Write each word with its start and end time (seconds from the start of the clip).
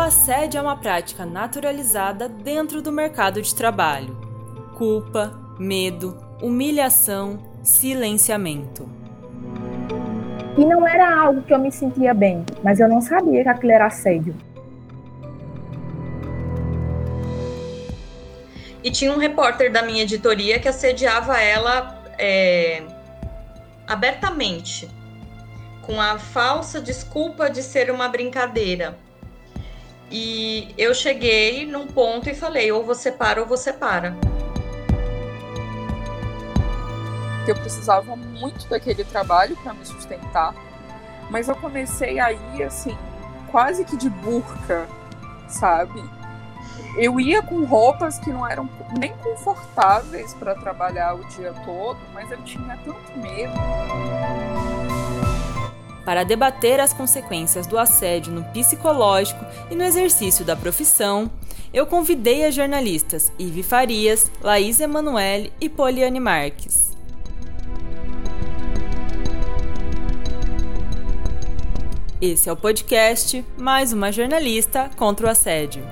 assédio 0.00 0.58
é 0.58 0.62
uma 0.62 0.76
prática 0.76 1.24
naturalizada 1.24 2.28
dentro 2.28 2.80
do 2.82 2.90
mercado 2.90 3.40
de 3.40 3.54
trabalho. 3.54 4.16
Culpa, 4.76 5.38
medo, 5.58 6.16
humilhação, 6.42 7.38
silenciamento. 7.62 8.88
E 10.56 10.64
não 10.64 10.86
era 10.86 11.22
algo 11.22 11.42
que 11.42 11.52
eu 11.52 11.58
me 11.58 11.70
sentia 11.70 12.12
bem, 12.12 12.44
mas 12.62 12.80
eu 12.80 12.88
não 12.88 13.00
sabia 13.00 13.42
que 13.42 13.48
aquilo 13.48 13.72
era 13.72 13.86
assédio. 13.86 14.34
E 18.82 18.90
tinha 18.90 19.12
um 19.12 19.18
repórter 19.18 19.70
da 19.70 19.82
minha 19.82 20.02
editoria 20.02 20.58
que 20.58 20.68
assediava 20.68 21.38
ela 21.38 22.02
é, 22.18 22.82
abertamente, 23.86 24.88
com 25.82 26.00
a 26.00 26.18
falsa 26.18 26.80
desculpa 26.80 27.50
de 27.50 27.62
ser 27.62 27.90
uma 27.90 28.08
brincadeira. 28.08 28.96
E 30.10 30.74
eu 30.76 30.94
cheguei 30.94 31.66
num 31.66 31.86
ponto 31.86 32.28
e 32.28 32.34
falei: 32.34 32.72
ou 32.72 32.84
você 32.84 33.12
para 33.12 33.40
ou 33.40 33.46
você 33.46 33.72
para. 33.72 34.16
Eu 37.46 37.54
precisava 37.54 38.14
muito 38.16 38.68
daquele 38.68 39.04
trabalho 39.04 39.56
para 39.62 39.72
me 39.72 39.84
sustentar, 39.84 40.54
mas 41.30 41.48
eu 41.48 41.56
comecei 41.56 42.18
a 42.20 42.32
ir 42.32 42.62
assim, 42.62 42.96
quase 43.50 43.84
que 43.84 43.96
de 43.96 44.10
burca, 44.10 44.86
sabe? 45.48 46.02
eu 46.96 47.20
ia 47.20 47.42
com 47.42 47.64
roupas 47.64 48.18
que 48.18 48.30
não 48.30 48.46
eram 48.46 48.68
nem 48.98 49.12
confortáveis 49.18 50.34
para 50.34 50.54
trabalhar 50.54 51.14
o 51.14 51.24
dia 51.28 51.52
todo, 51.64 51.98
mas 52.12 52.30
eu 52.30 52.42
tinha 52.42 52.76
tanto 52.84 53.18
medo. 53.18 53.52
Para 56.04 56.24
debater 56.24 56.80
as 56.80 56.92
consequências 56.92 57.66
do 57.66 57.78
assédio 57.78 58.32
no 58.32 58.44
psicológico 58.44 59.44
e 59.70 59.74
no 59.74 59.84
exercício 59.84 60.44
da 60.44 60.56
profissão, 60.56 61.30
eu 61.72 61.86
convidei 61.86 62.44
as 62.44 62.54
jornalistas 62.54 63.30
Ive 63.38 63.62
Farias, 63.62 64.30
Laís 64.42 64.80
Emanuele 64.80 65.52
e 65.60 65.68
Poliane 65.68 66.18
Marques. 66.18 66.90
Esse 72.20 72.50
é 72.50 72.52
o 72.52 72.56
podcast 72.56 73.42
Mais 73.56 73.92
uma 73.92 74.12
Jornalista 74.12 74.90
contra 74.96 75.26
o 75.26 75.30
Assédio. 75.30 75.82